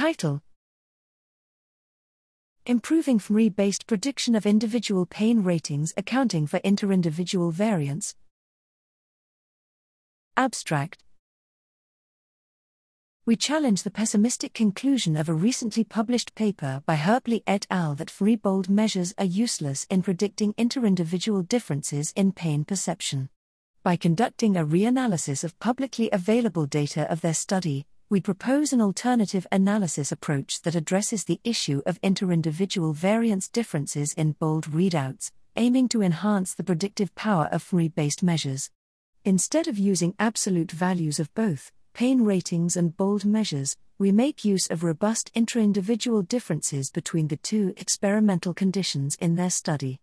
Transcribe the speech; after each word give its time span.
Title 0.00 0.40
Improving 2.64 3.18
FMRI 3.18 3.54
based 3.54 3.86
prediction 3.86 4.34
of 4.34 4.46
individual 4.46 5.04
pain 5.04 5.42
ratings 5.42 5.92
accounting 5.94 6.46
for 6.46 6.58
interindividual 6.60 7.52
variance. 7.52 8.14
Abstract 10.38 11.04
We 13.26 13.36
challenge 13.36 13.82
the 13.82 13.90
pessimistic 13.90 14.54
conclusion 14.54 15.18
of 15.18 15.28
a 15.28 15.34
recently 15.34 15.84
published 15.84 16.34
paper 16.34 16.82
by 16.86 16.96
Hoeppli 16.96 17.42
et 17.46 17.66
al. 17.68 17.94
that 17.96 18.08
FMRI 18.08 18.40
bold 18.40 18.70
measures 18.70 19.12
are 19.18 19.26
useless 19.26 19.86
in 19.90 20.00
predicting 20.00 20.54
interindividual 20.54 21.46
differences 21.46 22.14
in 22.16 22.32
pain 22.32 22.64
perception. 22.64 23.28
By 23.82 23.96
conducting 23.96 24.56
a 24.56 24.64
reanalysis 24.64 25.44
of 25.44 25.58
publicly 25.58 26.08
available 26.10 26.64
data 26.64 27.02
of 27.12 27.20
their 27.20 27.34
study, 27.34 27.84
we 28.10 28.20
propose 28.20 28.72
an 28.72 28.80
alternative 28.80 29.46
analysis 29.52 30.10
approach 30.10 30.62
that 30.62 30.74
addresses 30.74 31.22
the 31.22 31.40
issue 31.44 31.80
of 31.86 32.00
interindividual 32.02 32.92
variance 32.92 33.48
differences 33.48 34.12
in 34.14 34.32
bold 34.32 34.66
readouts, 34.66 35.30
aiming 35.54 35.88
to 35.88 36.02
enhance 36.02 36.52
the 36.52 36.64
predictive 36.64 37.14
power 37.14 37.48
of 37.52 37.62
FMRI 37.62 37.94
based 37.94 38.20
measures. 38.20 38.68
Instead 39.24 39.68
of 39.68 39.78
using 39.78 40.16
absolute 40.18 40.72
values 40.72 41.20
of 41.20 41.32
both, 41.34 41.70
pain 41.92 42.24
ratings 42.24 42.76
and 42.76 42.96
bold 42.96 43.24
measures, 43.24 43.76
we 43.96 44.10
make 44.10 44.44
use 44.44 44.66
of 44.68 44.82
robust 44.82 45.30
intra-individual 45.34 46.22
differences 46.22 46.90
between 46.90 47.28
the 47.28 47.36
two 47.36 47.72
experimental 47.76 48.52
conditions 48.52 49.14
in 49.20 49.36
their 49.36 49.50
study. 49.50 50.00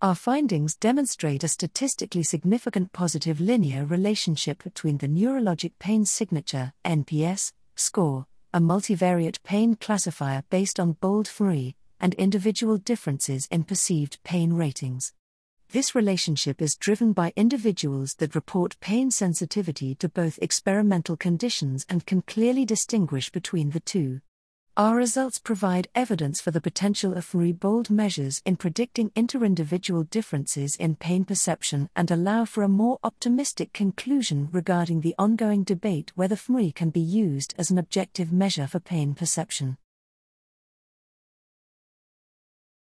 Our 0.00 0.14
findings 0.14 0.76
demonstrate 0.76 1.42
a 1.42 1.48
statistically 1.48 2.22
significant 2.22 2.92
positive 2.92 3.40
linear 3.40 3.84
relationship 3.84 4.62
between 4.62 4.98
the 4.98 5.08
neurologic 5.08 5.72
pain 5.80 6.04
signature 6.04 6.72
(NPS) 6.84 7.50
score, 7.78 8.26
a 8.52 8.60
multivariate 8.60 9.42
pain 9.42 9.74
classifier 9.76 10.42
based 10.50 10.80
on 10.80 10.96
BOLD 11.00 11.26
FMRI 11.26 11.74
and 12.00 12.14
individual 12.14 12.76
differences 12.76 13.46
in 13.50 13.64
perceived 13.64 14.18
pain 14.24 14.52
ratings. 14.52 15.12
This 15.70 15.94
relationship 15.94 16.62
is 16.62 16.76
driven 16.76 17.12
by 17.12 17.32
individuals 17.36 18.14
that 18.14 18.34
report 18.34 18.80
pain 18.80 19.10
sensitivity 19.10 19.94
to 19.96 20.08
both 20.08 20.38
experimental 20.40 21.16
conditions 21.16 21.84
and 21.88 22.06
can 22.06 22.22
clearly 22.22 22.64
distinguish 22.64 23.30
between 23.30 23.70
the 23.70 23.80
two. 23.80 24.20
Our 24.78 24.94
results 24.94 25.40
provide 25.40 25.88
evidence 25.92 26.40
for 26.40 26.52
the 26.52 26.60
potential 26.60 27.14
of 27.14 27.26
FMRI 27.26 27.58
bold 27.58 27.90
measures 27.90 28.40
in 28.46 28.54
predicting 28.54 29.10
interindividual 29.16 30.08
differences 30.08 30.76
in 30.76 30.94
pain 30.94 31.24
perception 31.24 31.90
and 31.96 32.08
allow 32.12 32.44
for 32.44 32.62
a 32.62 32.68
more 32.68 33.00
optimistic 33.02 33.72
conclusion 33.72 34.48
regarding 34.52 35.00
the 35.00 35.16
ongoing 35.18 35.64
debate 35.64 36.12
whether 36.14 36.36
FMRI 36.36 36.72
can 36.76 36.90
be 36.90 37.00
used 37.00 37.56
as 37.58 37.72
an 37.72 37.78
objective 37.78 38.32
measure 38.32 38.68
for 38.68 38.78
pain 38.78 39.14
perception. 39.14 39.78